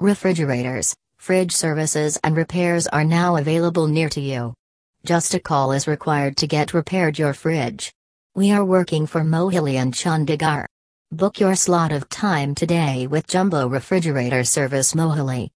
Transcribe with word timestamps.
Refrigerators, 0.00 0.96
fridge 1.18 1.52
services, 1.52 2.18
and 2.24 2.34
repairs 2.34 2.86
are 2.86 3.04
now 3.04 3.36
available 3.36 3.86
near 3.86 4.08
to 4.08 4.20
you. 4.22 4.54
Just 5.04 5.34
a 5.34 5.38
call 5.38 5.72
is 5.72 5.86
required 5.86 6.38
to 6.38 6.46
get 6.46 6.72
repaired 6.72 7.18
your 7.18 7.34
fridge. 7.34 7.92
We 8.34 8.50
are 8.50 8.64
working 8.64 9.06
for 9.06 9.20
Mohali 9.20 9.74
and 9.74 9.92
Chandigarh. 9.92 10.64
Book 11.12 11.38
your 11.38 11.54
slot 11.54 11.92
of 11.92 12.08
time 12.08 12.54
today 12.54 13.08
with 13.08 13.26
Jumbo 13.26 13.68
Refrigerator 13.68 14.42
Service 14.42 14.94
Mohali. 14.94 15.50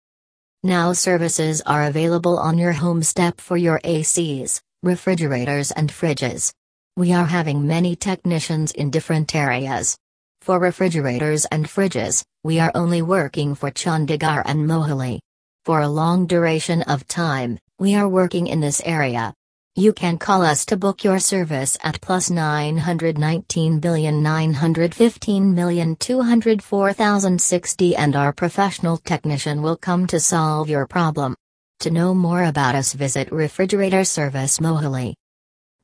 Now 0.63 0.93
services 0.93 1.63
are 1.63 1.85
available 1.85 2.37
on 2.39 2.59
your 2.59 2.73
home 2.73 3.03
step 3.03 3.41
for 3.41 3.57
your 3.57 3.81
ACs, 3.83 4.61
refrigerators 4.83 5.71
and 5.71 5.89
fridges. 5.89 6.53
We 6.99 7.15
are 7.15 7.25
having 7.25 7.67
many 7.67 7.97
technicians 7.97 8.73
in 8.73 8.91
different 8.91 9.35
areas. 9.35 9.97
For 10.43 10.59
refrigerators 10.59 11.47
and 11.47 11.65
fridges, 11.65 12.23
we 12.45 12.61
are 12.61 12.71
only 12.75 13.01
working 13.01 13.55
for 13.55 13.71
Chandigarh 13.71 14.43
and 14.45 14.69
Mohali. 14.69 15.19
For 15.65 15.81
a 15.81 15.89
long 15.89 16.27
duration 16.27 16.83
of 16.83 17.09
time, 17.09 17.59
we 17.79 17.95
are 17.95 18.07
working 18.07 18.48
in 18.48 18.61
this 18.61 18.83
area. 18.85 19.33
You 19.77 19.95
can 19.95 20.19
call 20.19 20.43
us 20.43 20.66
to 20.66 20.77
book 20.77 21.02
your 21.02 21.19
service 21.19 21.79
at 21.83 22.02
plus 22.02 22.29
919 22.29 23.80
billion 23.80 24.23
915 24.23 25.55
million 25.55 25.97
204,060 25.97 27.97
and 27.97 28.15
our 28.15 28.35
professional 28.35 28.99
technician 28.99 29.63
will 29.63 29.79
come 29.79 30.07
to 30.09 30.21
solve 30.21 30.69
your 30.69 30.87
problem. 30.87 31.35
To 31.80 31.91
know 31.91 32.15
more 32.15 32.45
about 32.45 32.74
us 32.74 32.93
visit 32.93 33.33
Refrigerator 33.33 34.05
Service 34.05 34.59
Mohali. 34.59 35.15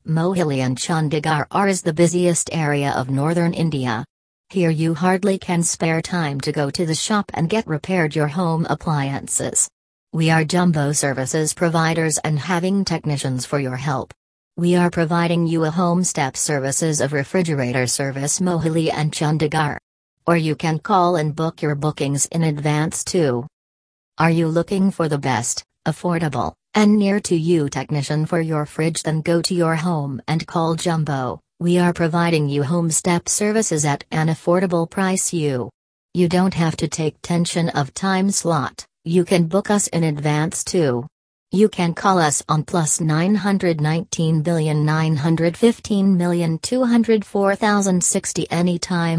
Mohali 0.06 0.58
and 0.58 0.76
Chandigarh 0.76 1.46
are 1.50 1.68
is 1.68 1.80
the 1.80 1.94
busiest 1.94 2.50
area 2.52 2.90
of 2.90 3.08
northern 3.08 3.54
India. 3.54 4.04
Here 4.52 4.70
you 4.70 4.94
hardly 4.94 5.38
can 5.38 5.62
spare 5.62 6.02
time 6.02 6.40
to 6.40 6.50
go 6.50 6.70
to 6.70 6.84
the 6.84 6.92
shop 6.92 7.30
and 7.34 7.48
get 7.48 7.68
repaired 7.68 8.16
your 8.16 8.26
home 8.26 8.66
appliances. 8.68 9.70
We 10.12 10.28
are 10.30 10.44
jumbo 10.44 10.90
services 10.90 11.54
providers 11.54 12.18
and 12.18 12.36
having 12.36 12.84
technicians 12.84 13.46
for 13.46 13.60
your 13.60 13.76
help. 13.76 14.12
We 14.56 14.74
are 14.74 14.90
providing 14.90 15.46
you 15.46 15.66
a 15.66 15.70
home 15.70 16.02
step 16.02 16.36
services 16.36 17.00
of 17.00 17.12
refrigerator 17.12 17.86
service 17.86 18.40
Mohali 18.40 18.92
and 18.92 19.12
Chandigarh. 19.12 19.78
Or 20.26 20.36
you 20.36 20.56
can 20.56 20.80
call 20.80 21.14
and 21.14 21.36
book 21.36 21.62
your 21.62 21.76
bookings 21.76 22.26
in 22.26 22.42
advance 22.42 23.04
too. 23.04 23.46
Are 24.18 24.32
you 24.32 24.48
looking 24.48 24.90
for 24.90 25.08
the 25.08 25.16
best, 25.18 25.62
affordable, 25.86 26.54
and 26.74 26.98
near 26.98 27.20
to 27.20 27.36
you 27.36 27.68
technician 27.68 28.26
for 28.26 28.40
your 28.40 28.66
fridge? 28.66 29.04
Then 29.04 29.20
go 29.20 29.42
to 29.42 29.54
your 29.54 29.76
home 29.76 30.20
and 30.26 30.44
call 30.44 30.74
Jumbo. 30.74 31.38
We 31.60 31.76
are 31.76 31.92
providing 31.92 32.48
you 32.48 32.62
home 32.62 32.90
step 32.90 33.28
services 33.28 33.84
at 33.84 34.02
an 34.10 34.28
affordable 34.28 34.88
price 34.88 35.30
you. 35.34 35.68
You 36.14 36.26
don't 36.26 36.54
have 36.54 36.74
to 36.78 36.88
take 36.88 37.20
tension 37.20 37.68
of 37.68 37.92
time 37.92 38.30
slot. 38.30 38.86
You 39.04 39.26
can 39.26 39.46
book 39.46 39.70
us 39.70 39.86
in 39.88 40.04
advance 40.04 40.64
too. 40.64 41.06
You 41.52 41.68
can 41.68 41.92
call 41.92 42.18
us 42.18 42.42
on 42.48 42.62
plus 42.64 42.98
919 42.98 44.40
billion 44.40 44.86
915 44.86 46.16
million 46.16 46.58
204,060 46.60 48.46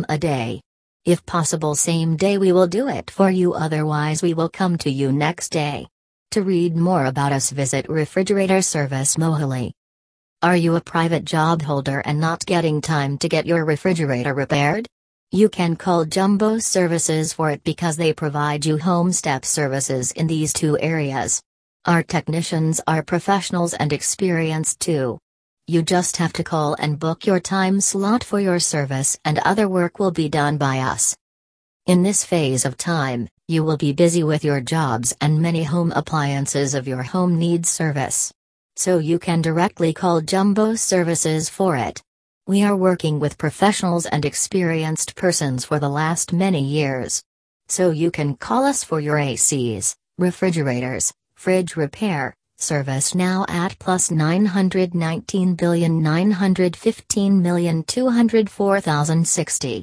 a 0.10 0.18
day. 0.18 0.62
If 1.06 1.24
possible, 1.28 1.76
same 1.76 2.16
day 2.18 2.40
we 2.40 2.52
will 2.54 2.66
do 2.66 2.88
it 2.88 3.12
for 3.12 3.30
you, 3.30 3.54
otherwise, 3.54 4.24
we 4.24 4.34
will 4.34 4.50
come 4.50 4.80
to 4.80 4.90
you 4.90 5.12
next 5.12 5.50
day. 5.50 5.88
To 6.32 6.42
read 6.42 6.76
more 6.76 7.06
about 7.06 7.34
us, 7.34 7.52
visit 7.52 7.88
Refrigerator 7.88 8.64
Service 8.64 9.16
Mohali. 9.16 9.74
Are 10.44 10.56
you 10.56 10.76
a 10.76 10.82
private 10.82 11.24
job 11.24 11.62
holder 11.62 12.00
and 12.00 12.20
not 12.20 12.44
getting 12.48 12.82
time 12.82 13.20
to 13.20 13.30
get 13.30 13.46
your 13.46 13.64
refrigerator 13.64 14.34
repaired? 14.34 14.88
You 15.30 15.50
can 15.50 15.76
call 15.76 16.04
Jumbo 16.06 16.58
Services 16.58 17.32
for 17.32 17.52
it 17.52 17.64
because 17.64 17.96
they 17.96 18.12
provide 18.12 18.66
you 18.66 18.80
home 18.80 19.12
step 19.12 19.46
services 19.46 20.12
in 20.14 20.26
these 20.26 20.52
two 20.52 20.80
areas. 20.80 21.44
Our 21.86 22.02
technicians 22.02 22.82
are 22.88 23.04
professionals 23.04 23.76
and 23.76 23.94
experienced 23.94 24.80
too. 24.80 25.20
You 25.68 25.84
just 25.84 26.18
have 26.18 26.34
to 26.34 26.44
call 26.44 26.74
and 26.74 26.98
book 26.98 27.28
your 27.28 27.40
time 27.40 27.80
slot 27.80 28.24
for 28.24 28.40
your 28.40 28.60
service, 28.60 29.20
and 29.24 29.38
other 29.46 29.70
work 29.70 30.00
will 30.00 30.10
be 30.10 30.28
done 30.28 30.58
by 30.58 30.80
us. 30.80 31.16
In 31.86 32.02
this 32.02 32.26
phase 32.26 32.66
of 32.66 32.78
time, 32.78 33.30
you 33.48 33.64
will 33.64 33.78
be 33.78 33.94
busy 33.94 34.24
with 34.24 34.44
your 34.44 34.60
jobs 34.60 35.16
and 35.22 35.40
many 35.40 35.62
home 35.62 35.92
appliances 35.96 36.74
of 36.74 36.88
your 36.88 37.04
home 37.04 37.38
needs 37.38 37.70
service. 37.70 38.34
So 38.84 38.98
you 38.98 39.20
can 39.20 39.44
directly 39.44 39.94
call 39.94 40.22
Jumbo 40.22 40.74
Services 40.74 41.50
for 41.50 41.78
it. 41.78 42.02
We 42.48 42.64
are 42.64 42.76
working 42.76 43.20
with 43.20 43.38
professionals 43.38 44.08
and 44.08 44.26
experienced 44.26 45.16
persons 45.16 45.66
for 45.66 45.78
the 45.78 45.96
last 46.02 46.34
many 46.34 46.64
years. 46.64 47.22
So 47.68 47.92
you 47.92 48.10
can 48.10 48.38
call 48.38 48.66
us 48.66 48.84
for 48.84 49.00
your 49.00 49.18
ACs, 49.18 49.94
refrigerators, 50.18 51.14
fridge 51.36 51.76
repair, 51.76 52.34
service 52.58 53.14
now 53.14 53.46
at 53.48 53.78
plus 53.78 54.10
919 54.10 55.54
billion 55.54 56.02
915 56.02 57.40
million 57.40 57.84
204,060. 57.84 59.80